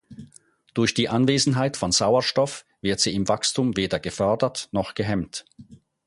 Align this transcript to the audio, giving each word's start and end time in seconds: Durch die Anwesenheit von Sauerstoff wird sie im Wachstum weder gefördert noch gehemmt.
Durch 0.73 0.95
die 0.95 1.09
Anwesenheit 1.09 1.77
von 1.77 1.91
Sauerstoff 1.91 2.65
wird 2.81 2.99
sie 2.99 3.13
im 3.13 3.27
Wachstum 3.27 3.77
weder 3.77 3.99
gefördert 3.99 4.67
noch 4.71 4.95
gehemmt. 4.95 5.45